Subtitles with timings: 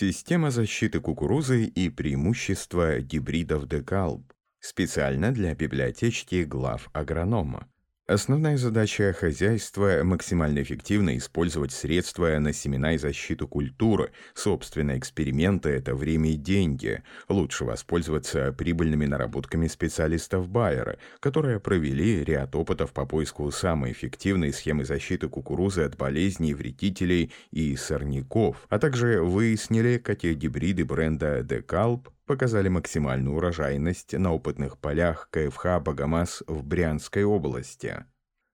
[0.00, 4.32] Система защиты кукурузы и преимущества гибридов Декалб.
[4.58, 7.68] Специально для библиотечки глав агронома.
[8.10, 14.10] Основная задача хозяйства– максимально эффективно использовать средства на семена и защиту культуры.
[14.34, 17.04] Собственно, эксперименты– это время и деньги.
[17.28, 24.84] Лучше воспользоваться прибыльными наработками специалистов Байера, которые провели ряд опытов по поиску самой эффективной схемы
[24.84, 32.68] защиты кукурузы от болезней, вредителей и сорняков, а также выяснили, какие гибриды бренда Decalb показали
[32.68, 38.04] максимальную урожайность на опытных полях КФХ «Богомаз» в Брянской области.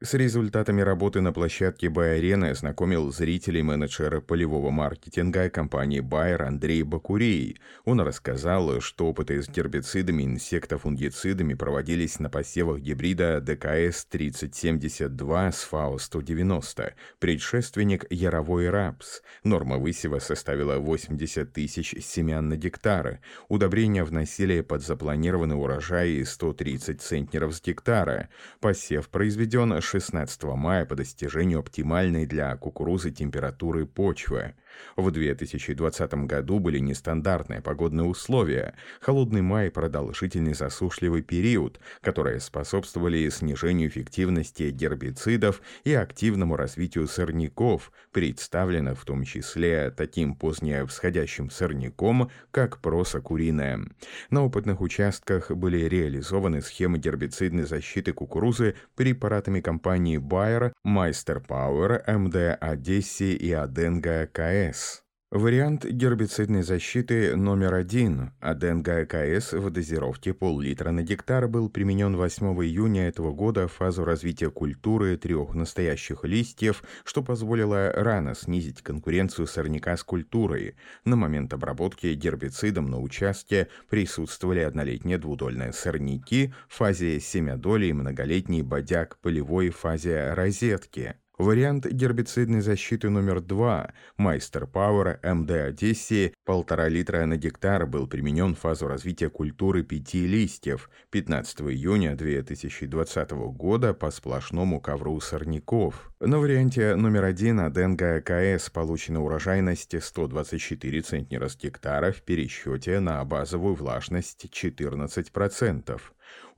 [0.00, 7.58] С результатами работы на площадке Бай-арены ознакомил зрителей менеджера полевого маркетинга компании Байер Андрей Бакурей.
[7.84, 16.92] Он рассказал, что опыты с гербицидами и инсектофунгицидами проводились на посевах гибрида ДКС-3072 с ФАО-190,
[17.18, 19.22] предшественник Яровой рапс.
[19.42, 23.18] Норма высева составила 80 тысяч семян на гектар.
[23.48, 28.28] Удобрения вносили под запланированный урожай 130 центнеров с гектара.
[28.60, 34.54] Посев произведен 16 мая по достижению оптимальной для кукурузы температуры почвы.
[34.96, 43.28] В 2020 году были нестандартные погодные условия, холодный май и продолжительный засушливый период, которые способствовали
[43.30, 52.80] снижению эффективности гербицидов и активному развитию сорняков, представленных в том числе таким поздневсходящим сорняком, как
[52.80, 53.80] проса куриная.
[54.28, 59.77] На опытных участках были реализованы схемы гербицидной защиты кукурузы препаратами компании
[60.18, 65.02] Bayer, Meister Power, MD Одессе и Аденга КС.
[65.30, 72.46] Вариант гербицидной защиты номер один Аденга АКС в дозировке пол-литра на гектар был применен 8
[72.64, 79.46] июня этого года в фазу развития культуры трех настоящих листьев, что позволило рано снизить конкуренцию
[79.46, 80.76] сорняка с культурой.
[81.04, 88.62] На момент обработки гербицидом на участке присутствовали однолетние двудольные сорняки в фазе семядоли и многолетний
[88.62, 91.16] бодяг полевой фазе розетки.
[91.38, 98.56] Вариант гербицидной защиты номер 2 Майстер Power МД Одессе полтора литра на гектар был применен
[98.56, 106.10] в фазу развития культуры пяти листьев 15 июня 2020 года по сплошному ковру сорняков.
[106.18, 113.24] На варианте номер 1 Аденга АКС получена урожайность 124 центнера с гектара в пересчете на
[113.24, 116.00] базовую влажность 14%.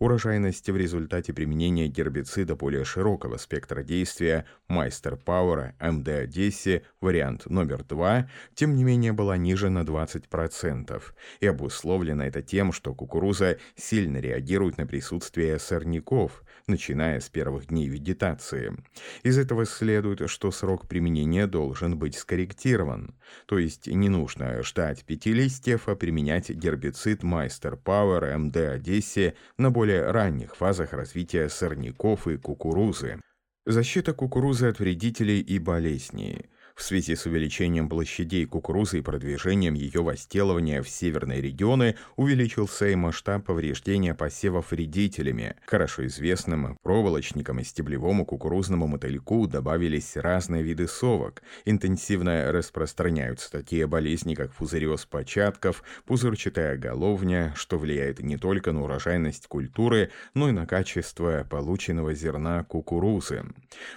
[0.00, 7.84] Урожайность в результате применения гербицида более широкого спектра действия Майстер Пауэра МД Одессе, вариант номер
[7.84, 11.02] 2, тем не менее была ниже на 20%.
[11.40, 17.86] И обусловлено это тем, что кукуруза сильно реагирует на присутствие сорняков, начиная с первых дней
[17.86, 18.74] вегетации.
[19.22, 23.14] Из этого следует, что срок применения должен быть скорректирован.
[23.44, 29.70] То есть не нужно ждать пяти листьев, а применять гербицид Майстер Power МД Одессе на
[29.70, 33.20] более ранних фазах развития сорняков и кукурузы.
[33.66, 40.02] Защита кукурузы от вредителей и болезней– в связи с увеличением площадей кукурузы и продвижением ее
[40.02, 45.56] возделывания в северные регионы увеличился и масштаб повреждения посевов вредителями.
[45.66, 51.42] Хорошо известным проволочникам и стеблевому кукурузному мотыльку добавились разные виды совок.
[51.66, 59.48] Интенсивно распространяются такие болезни, как фузариоз початков, пузырчатая головня, что влияет не только на урожайность
[59.48, 63.44] культуры, но и на качество полученного зерна кукурузы.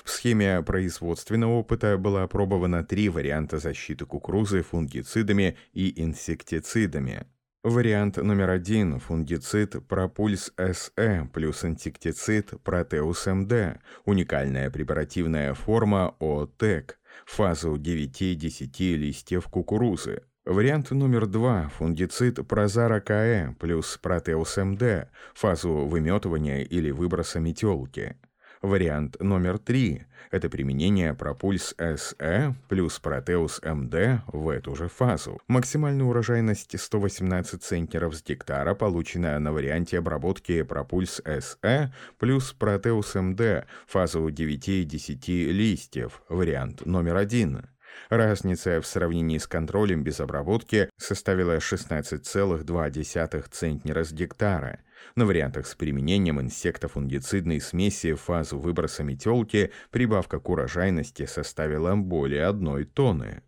[0.04, 7.28] В схеме производственного опыта была опробована на три варианта защиты кукурузы фунгицидами и инсектицидами.
[7.63, 17.75] Вариант номер один– фунгицид Пропульс СЭ плюс инсектицид Протеус МД, уникальная препаративная форма ОТЭК, фазу
[17.75, 20.23] 9-10 листьев кукурузы.
[20.45, 28.17] Вариант номер два– фунгицид Прозара КЭ плюс Протеус МД, фазу выметывания или выброса метелки.
[28.63, 35.41] Вариант номер три– это применение Пропульс СЭ плюс Протеус МД в эту же фазу.
[35.50, 43.66] Максимальная урожайность 118 центнеров с гектара получена на варианте обработки Пропульс СЭ плюс Протеус МД,
[43.85, 47.67] фазу 9-10 листьев, вариант номер один.
[48.08, 54.79] Разница в сравнении с контролем без обработки составила 16,2 центнера с гектара–
[55.16, 62.85] на вариантах с применением инсектофунгицидной смеси фазу выброса метелки прибавка к урожайности составила более одной
[62.85, 63.44] тонны.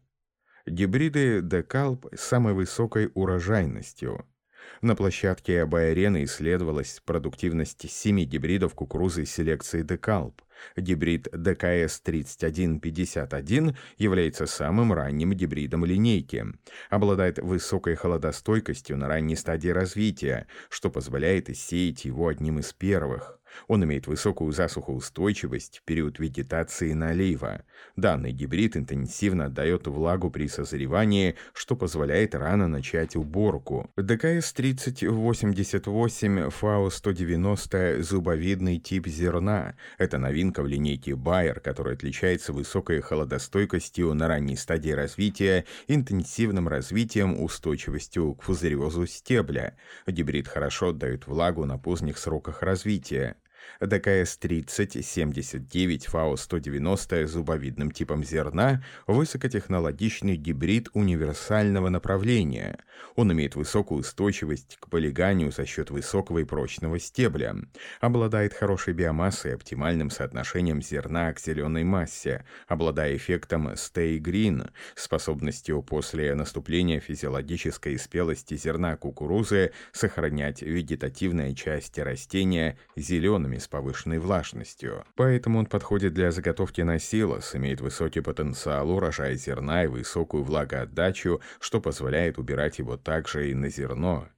[0.66, 4.26] Гибриды Декалп с самой высокой урожайностью.
[4.82, 10.42] На площадке Байарены исследовалась продуктивность семи гибридов кукурузы селекции Декалп.
[10.76, 16.46] Гибрид ДКС-3151 является самым ранним гибридом линейки.
[16.90, 23.40] Обладает высокой холодостойкостью на ранней стадии развития, что позволяет сеять его одним из первых.
[23.68, 27.64] Он имеет высокую засухоустойчивость в период вегетации налива.
[27.96, 33.90] Данный гибрид интенсивно отдает влагу при созревании, что позволяет рано начать уборку.
[33.98, 39.76] ДКС-3088 ФАО-190 зубовидный тип зерна.
[39.98, 47.42] Это новинка в линейке Bayer, которая отличается высокой холодостойкостью на ранней стадии развития, интенсивным развитием,
[47.42, 49.76] устойчивостью к фузариозу стебля.
[50.08, 53.36] Гибрид хорошо отдает влагу на поздних сроках развития.
[53.82, 62.80] ДКС-3079 ФАО-190 зубовидным типом зерна– высокотехнологичный гибрид универсального направления.
[63.16, 67.56] Он имеет высокую устойчивость к полиганию за счет высокого и прочного стебля,
[68.00, 75.82] обладает хорошей биомассой и оптимальным соотношением зерна к зеленой массе, обладая эффектом Stay Green, способностью
[75.82, 85.06] после наступления физиологической спелости зерна кукурузы сохранять вегетативные части растения зелеными с повышенной влажностью.
[85.16, 91.42] Поэтому он подходит для заготовки на силос, имеет высокий потенциал урожая зерна и высокую влагоотдачу,
[91.60, 94.30] что позволяет убирать его также и на зерно.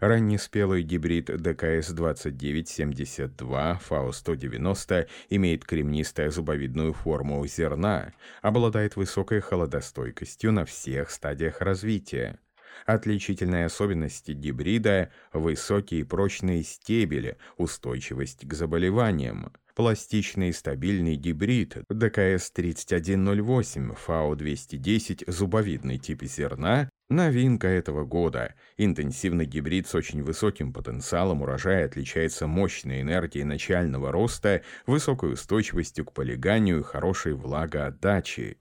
[0.00, 11.60] Раннеспелый гибрид ДКС-2972 ФАО-190 имеет кремнистую зубовидную форму зерна, обладает высокой холодостойкостью на всех стадиях
[11.60, 12.38] развития.
[12.86, 19.52] Отличительные особенности гибрида– высокие прочные стебели, устойчивость к заболеваниям.
[19.74, 28.54] Пластичный стабильный гибрид ДКС-3108 ФАО-210 зубовидный тип зерна– новинка этого года.
[28.76, 36.12] Интенсивный гибрид с очень высоким потенциалом урожая отличается мощной энергией начального роста, высокой устойчивостью к
[36.12, 38.58] полиганию и хорошей влагоотдачей.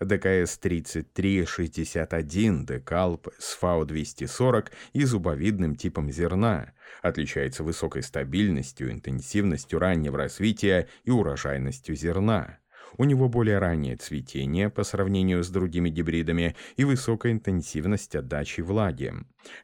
[0.00, 6.74] ДКС-3361 Декалп с ФАО-240 и зубовидным типом зерна.
[7.02, 12.58] Отличается высокой стабильностью, интенсивностью раннего развития и урожайностью зерна.
[12.96, 19.12] У него более раннее цветение по сравнению с другими гибридами и высокая интенсивность отдачи влаги.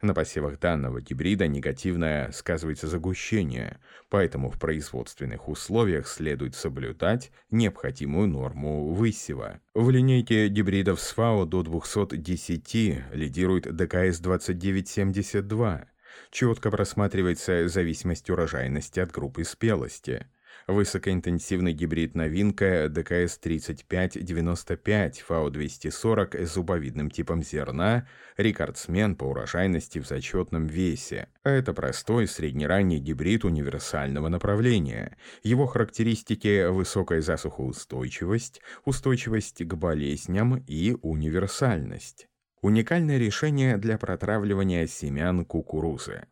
[0.03, 3.79] На посевах данного гибрида негативное сказывается загущение,
[4.09, 9.61] поэтому в производственных условиях следует соблюдать необходимую норму высева.
[9.75, 12.75] В линейке гибридов с ФАО до 210
[13.13, 15.87] лидирует ДКС-2972.
[16.31, 20.27] Четко просматривается зависимость урожайности от группы спелости.
[20.67, 28.09] Высокоинтенсивный гибрид новинка ДКС-3595 ФАО-240 с зубовидным типом зерна,
[28.39, 31.29] рекордсмен по урожайности в зачетном весе.
[31.43, 35.19] Это простой среднеранний гибрид универсального направления.
[35.43, 42.27] Его характеристики– высокая засухоустойчивость, устойчивость к болезням и универсальность.
[42.63, 46.25] Уникальное решение для протравливания семян кукурузы.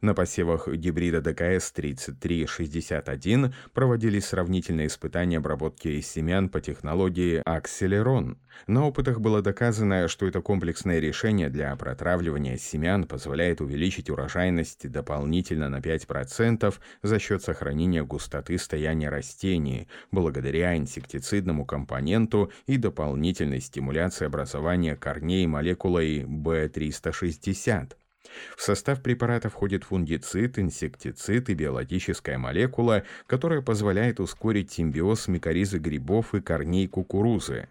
[0.00, 8.38] На посевах гибрида ДКС-3361 проводились сравнительные испытания обработки семян по технологии Акселерон.
[8.66, 15.68] На опытах было доказано, что это комплексное решение для протравливания семян позволяет увеличить урожайность дополнительно
[15.68, 24.96] на 5% за счет сохранения густоты стояния растений, благодаря инсектицидному компоненту и дополнительной стимуляции образования
[24.96, 27.96] корней молекулой B360.
[28.56, 36.34] В состав препарата входит фунгицид, инсектицид и биологическая молекула, которая позволяет ускорить симбиоз микоризы грибов
[36.34, 37.68] и корней кукурузы.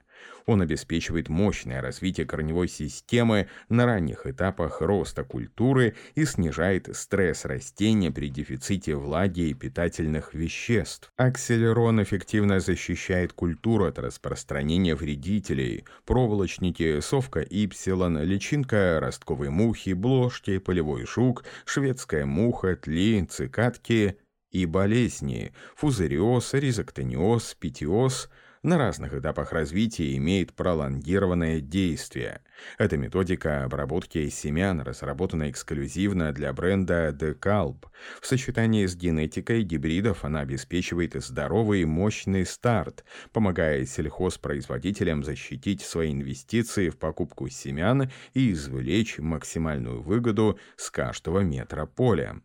[0.49, 8.11] Он обеспечивает мощное развитие корневой системы на ранних этапах роста культуры и снижает стресс растения
[8.11, 11.11] при дефиците влаги и питательных веществ.
[11.17, 21.05] Акселерон эффективно защищает культуру от распространения вредителей, проволочники, совка ипсилон, личинка ростковой мухи, бложки, полевой
[21.05, 24.17] жук, шведская муха, тли, цикадки
[24.51, 28.29] и болезни, фузариоз, ризоктониоз, питиоз–
[28.61, 32.41] на разных этапах развития имеет пролонгированное действие.
[32.77, 37.85] Эта методика обработки семян разработана эксклюзивно для бренда Decalb.
[38.21, 46.11] В сочетании с генетикой гибридов она обеспечивает здоровый и мощный старт, помогая сельхозпроизводителям защитить свои
[46.11, 52.41] инвестиции в покупку семян и извлечь максимальную выгоду с каждого метра поля.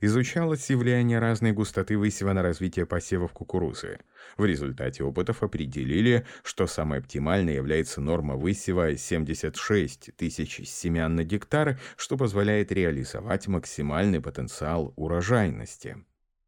[0.00, 3.98] Изучалось явление разной густоты высева на развитие посевов кукурузы.
[4.36, 11.78] В результате опытов определили, что самой оптимальной является норма высева 76 тысяч семян на гектар,
[11.96, 15.96] что позволяет реализовать максимальный потенциал урожайности.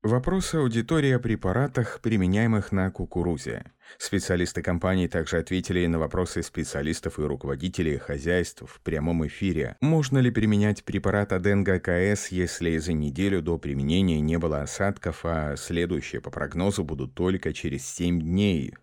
[0.03, 3.67] Вопрос аудитории о препаратах, применяемых на кукурузе.
[3.99, 9.77] Специалисты компании также ответили на вопросы специалистов и руководителей хозяйств в прямом эфире.
[9.81, 15.55] Можно ли применять препарат Аденга КС, если за неделю до применения не было осадков, а
[15.57, 18.75] следующие по прогнозу будут только через 7 дней?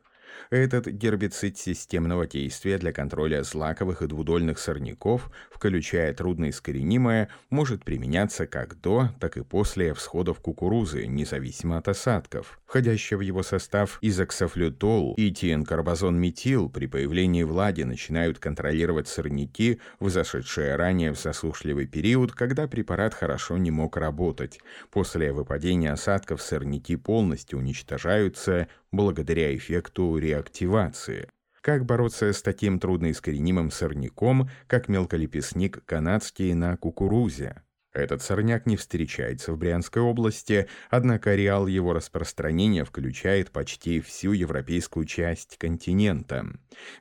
[0.50, 8.80] Этот гербицид системного действия для контроля злаковых и двудольных сорняков, включая трудноискоренимое, может применяться как
[8.82, 12.60] до, так и после всходов кукурузы, независимо от осадков.
[12.66, 21.12] Входящий в его состав изоксафлютол и тиенкарбазон-метил при появлении влаги начинают контролировать сорняки, взошедшие ранее
[21.14, 24.60] в засушливый период, когда препарат хорошо не мог работать.
[24.92, 31.30] После выпадения осадков сорняки полностью уничтожаются благодаря эффекту реактивации.
[31.62, 37.62] Как бороться с таким трудноискоренимым сорняком, как мелколепестник канадский на кукурузе?
[37.92, 45.06] Этот сорняк не встречается в Брянской области, однако ареал его распространения включает почти всю европейскую
[45.06, 46.46] часть континента.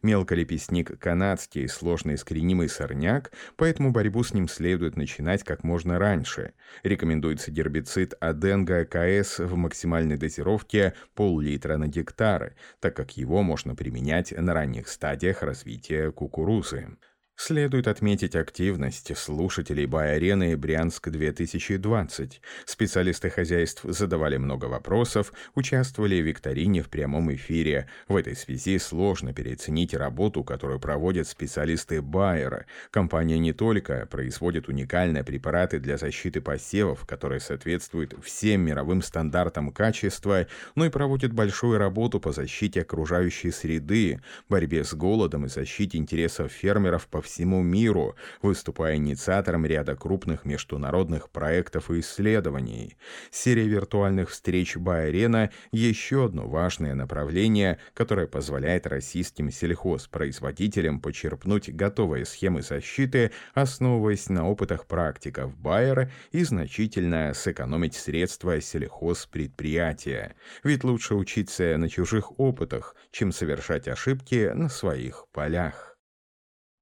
[0.00, 6.54] Мелколепестник канадский, сложно искоренимый сорняк, поэтому борьбу с ним следует начинать как можно раньше.
[6.82, 14.32] Рекомендуется гербицид Аденга КС в максимальной дозировке пол-литра на гектар, так как его можно применять
[14.32, 16.96] на ранних стадиях развития кукурузы.
[17.40, 22.32] Следует отметить активность слушателей Бай-арены «Брянск-2020».
[22.64, 27.88] Специалисты хозяйств задавали много вопросов, участвовали в викторине в прямом эфире.
[28.08, 32.66] В этой связи сложно переоценить работу, которую проводят специалисты Байера.
[32.90, 40.48] Компания не только производит уникальные препараты для защиты посевов, которые соответствуют всем мировым стандартам качества,
[40.74, 46.50] но и проводит большую работу по защите окружающей среды, борьбе с голодом и защите интересов
[46.50, 52.96] фермеров по всему миру, выступая инициатором ряда крупных международных проектов и исследований.
[53.30, 62.62] Серия виртуальных встреч Байарена– еще одно важное направление, которое позволяет российским сельхозпроизводителям почерпнуть готовые схемы
[62.62, 70.34] защиты, основываясь на опытах практиков Байера и значительно сэкономить средства сельхозпредприятия.
[70.64, 75.97] Ведь лучше учиться на чужих опытах, чем совершать ошибки на своих полях.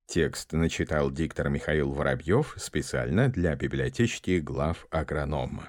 [0.06, 5.64] Текст начитал диктор Михаил Воробьев специально для библиотечки глав агронома.